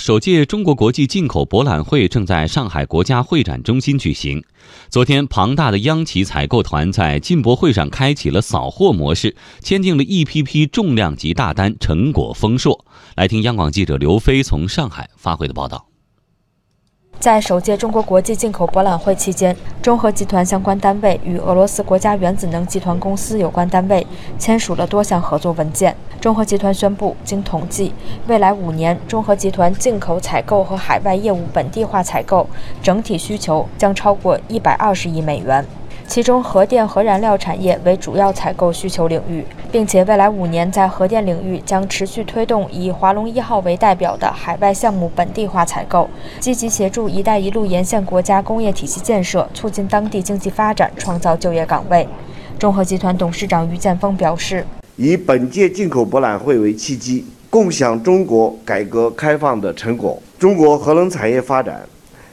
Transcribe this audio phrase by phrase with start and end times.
[0.00, 4.42] 首届中国国际进口博览会正在上海国家会展中心举行。
[4.88, 12.86] 昨天，庞大的央企采购团在进博会上开启了扫货模式，签订了一批批重量级大单，成果丰硕。
[13.14, 15.89] 来听央广记者刘飞从上海发回的报道。
[17.20, 24.06] 在首届中国国际进口博览会期间，中核集团相关单位与俄罗斯国家原子能集团公司有关单位
[24.38, 25.94] 签署了多项合作文件。
[26.18, 27.92] 中核集团宣布，经统计，
[28.26, 32.48] 未来五年，中核集团进口采购和海外业务本地化采购
[32.82, 35.62] 整体需求将超过一百二十亿美元。
[36.10, 46.10] 其中，核电核燃料产业为主要采购需求领域，并且未来五年在核电领域将持续推动以华龙一号为代表的海外项目本地化采购，
[46.40, 52.08] 积极协助“一带一路”沿线国家工业体系建设，促进当地经济发展，创造就业岗位。
[52.58, 54.66] 中核集团董事长于建峰表示
[54.98, 61.82] ：“以本届进口博览会为契机，共享中国改革开放的成果，中国核能产业发展，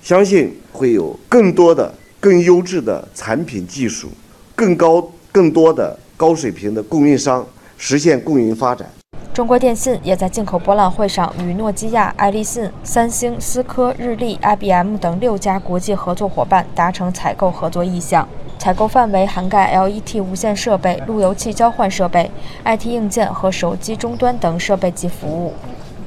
[0.00, 1.92] 相信会有更多的。”
[2.24, 4.08] 更优质的产品技术，
[4.54, 8.88] 更高、更多的高水平的供应商，实现共赢发展。
[9.34, 18.26] 中国电信也在进口博览会上与诺基亚、爱立信、三星、思科、日立、IBM 等六家国际合作伙伴达成采购合作意向，
[18.58, 22.30] 采购范围涵盖 LET 无线设备、路由器交换设备、
[22.64, 25.52] IT 硬件和手机终端等设备及服务。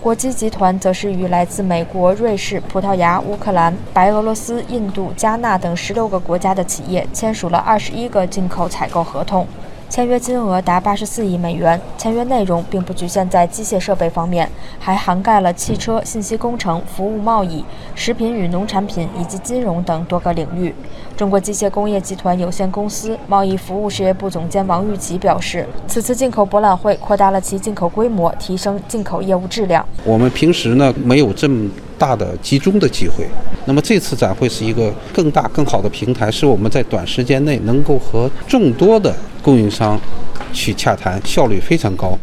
[0.00, 9.46] 国基集团则是与来自美国、瑞士、葡萄牙、乌克兰、白俄罗斯、印度、加纳等十六个国家的企业签署了二十一个进口采购合同。
[9.88, 20.74] 签约金额达八十四亿美元，签约内容并不局限在机械设备方面，还涵盖了汽车、信息工程、服务贸易、食品与农产品以及金融等多个领域。
[21.16, 29.86] 中国机械工业集团有限公司贸易服务事业部总监王玉吉表示，此次进口博览会扩大了其进口规模，提升进口业务质量。
[30.04, 33.26] 我们平时呢没有这么大的集中的机会，
[33.64, 39.14] 那么这次展会是一个更大更好的平台，是我们在短时间内能够和众多的。
[39.42, 39.96] 供应商
[40.52, 42.18] 去洽谈，效率非常高。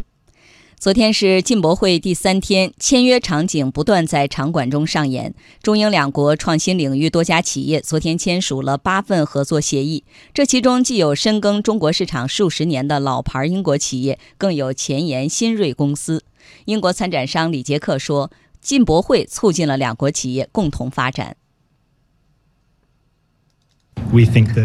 [0.78, 5.34] 昨天是进博会第三天，签约场景不断在场馆中上演。
[5.62, 10.04] 中英两国创新领域多家企业昨天签署了八份合作协议，
[10.34, 16.22] 这其中既有深耕中国市场数十年的老牌英国企业，更有前沿新锐公司。
[16.66, 18.30] 英国参展商李杰克说
[18.64, 21.38] ：“进博会促进了两国企业共同发展。”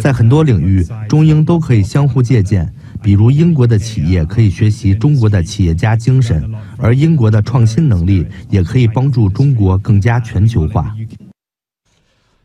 [0.03, 2.75] 在很多领域，中英都可以相互借鉴。
[3.03, 10.94] 比如，英国的企业可以学习中国的企业家精神，而英国的创新能力也可以帮助中国更加全球化。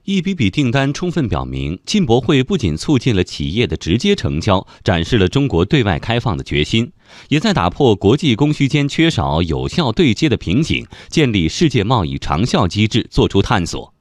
[0.05, 6.92] 一笔笔订单充分表明，进博会不仅促进了企业的直接成交，展示了中国对外开放的决心，
[7.29, 13.93] 也在打破国际供需间缺少有效对接的瓶颈，建立世界贸易长效机制做出探索。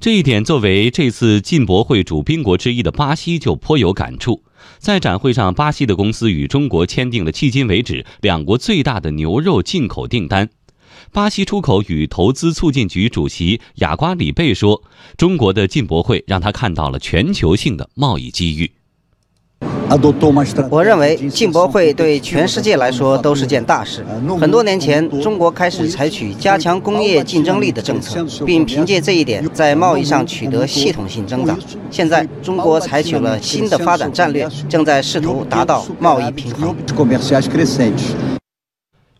[0.00, 4.42] 这一点，作为这次进博会主宾国之一的巴西就颇有感触。
[4.78, 10.50] 在展会上，巴西的公司与中国签订了迄今为止两国最大的牛肉进口订单。
[11.12, 14.82] 巴西出口与投资促进局主席雅瓜里贝说
[15.16, 18.72] ：“中国的进博会让他看到了全球性的贸易机遇。”
[20.70, 24.04] 我认为进博会对全世界来说都是件大事。
[24.40, 31.56] 很多年前，中国开始采取加强工业竞争力的政策，并凭借这一点在贸易上取得系统性增长。
[31.90, 36.74] 现在，中国采取了新的发展战略，正在试图达到贸易平衡。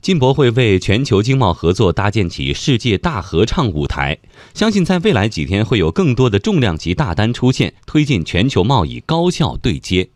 [0.03, 4.19] 进博会为全球经贸合作搭建起世界大合唱舞台，
[4.53, 10.11] 相信在未来几天会有更多的重量级大单出现，推进全球贸易高效对接。